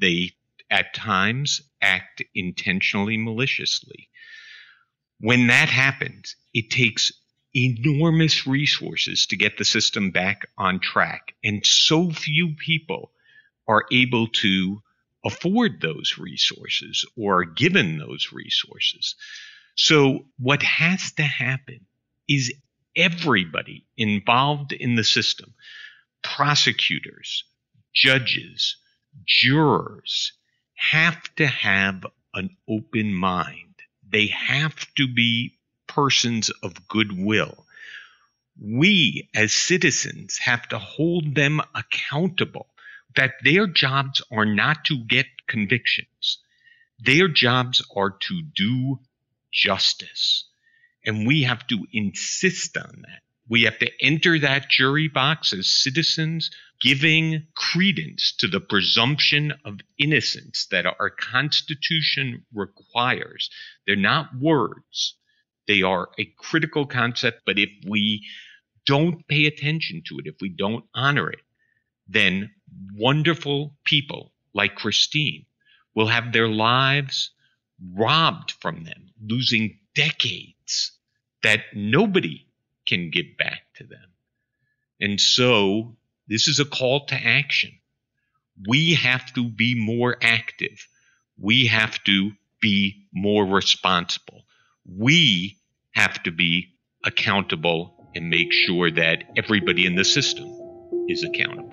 [0.00, 0.32] They
[0.70, 4.08] at times act intentionally maliciously.
[5.20, 7.12] When that happens, it takes
[7.54, 11.34] enormous resources to get the system back on track.
[11.44, 13.12] And so few people
[13.68, 14.82] are able to
[15.24, 19.14] afford those resources or are given those resources.
[19.76, 21.86] So, what has to happen
[22.28, 22.52] is
[22.96, 25.54] everybody involved in the system
[26.22, 27.44] prosecutors,
[27.92, 28.76] judges,
[29.24, 30.32] jurors
[30.74, 32.04] have to have
[32.34, 33.74] an open mind.
[34.08, 37.66] They have to be persons of goodwill.
[38.60, 42.68] We as citizens have to hold them accountable
[43.16, 46.38] that their jobs are not to get convictions.
[46.98, 49.00] Their jobs are to do
[49.52, 50.44] justice.
[51.04, 53.23] And we have to insist on that.
[53.48, 59.80] We have to enter that jury box as citizens, giving credence to the presumption of
[59.98, 63.50] innocence that our Constitution requires.
[63.86, 65.16] They're not words,
[65.66, 68.26] they are a critical concept, but if we
[68.86, 71.40] don't pay attention to it, if we don't honor it,
[72.06, 72.50] then
[72.94, 75.46] wonderful people like Kristine
[75.94, 77.30] will have their lives
[77.94, 80.92] robbed from them, losing decades
[81.42, 82.46] that nobody
[82.86, 84.12] can give back to them.
[85.00, 85.96] And so
[86.28, 87.72] this is a call to action.
[88.66, 90.86] We have to be more active.
[91.38, 92.30] We have to
[92.60, 94.44] be more responsible.
[94.86, 95.58] We
[95.92, 96.74] have to be
[97.04, 100.46] accountable and make sure that everybody in the system
[101.08, 101.70] is accountable.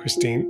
[0.00, 0.46] Kristine?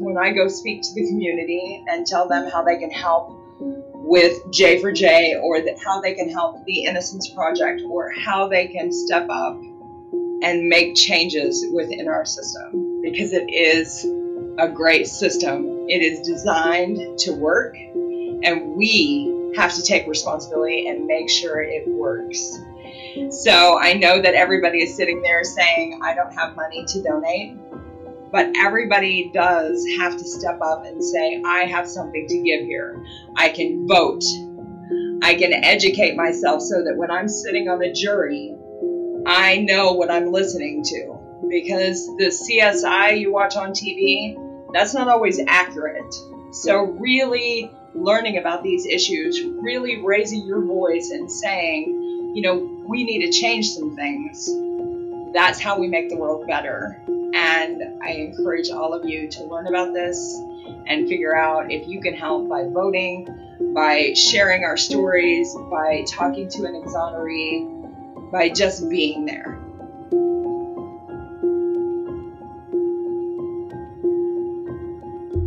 [0.00, 4.50] When I go speak to the community and tell them how they can help with
[4.52, 8.92] J for J or how they can help the Innocence Project or how they can
[8.92, 9.58] step up
[10.42, 14.04] and make changes within our system because it is
[14.58, 15.86] a great system.
[15.88, 21.86] It is designed to work and we have to take responsibility and make sure it
[21.88, 22.58] works.
[23.30, 27.56] So I know that everybody is sitting there saying, I don't have money to donate.
[28.32, 33.04] But everybody does have to step up and say, I have something to give here.
[33.36, 34.22] I can vote.
[35.22, 38.54] I can educate myself so that when I'm sitting on the jury,
[39.26, 41.18] I know what I'm listening to.
[41.48, 44.36] Because the CSI you watch on TV,
[44.72, 46.14] that's not always accurate.
[46.52, 53.04] So, really learning about these issues, really raising your voice and saying, you know, we
[53.04, 54.48] need to change some things.
[55.32, 57.00] That's how we make the world better.
[57.34, 60.34] And I encourage all of you to learn about this
[60.86, 63.28] and figure out if you can help by voting,
[63.74, 69.58] by sharing our stories, by talking to an exoneree, by just being there.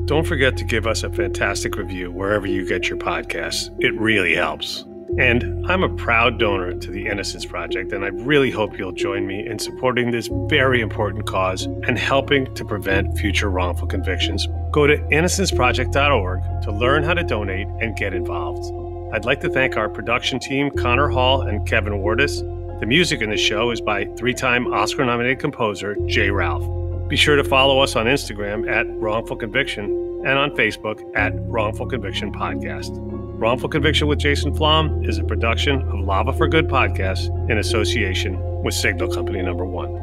[0.06, 3.74] Don't forget to give us a fantastic review wherever you get your podcasts.
[3.80, 4.86] It really helps.
[5.20, 9.28] And I'm a proud donor to the Innocence Project, and I really hope you'll join
[9.28, 14.48] me in supporting this very important cause and helping to prevent future wrongful convictions.
[14.72, 18.66] Go to innocenceproject.org to learn how to donate and get involved.
[19.14, 22.40] I'd like to thank our production team, Connor Hall and Kevin Wardis.
[22.80, 26.68] The music in the show is by three time Oscar nominated composer Jay Ralph.
[27.08, 29.86] Be sure to follow us on Instagram at Wrongful Conviction
[30.26, 33.23] and on Facebook at Wrongful Conviction Podcast.
[33.44, 38.40] Wrongful Conviction with Jason Flom is a production of Lava for Good podcast in association
[38.64, 40.03] with Signal Company Number One.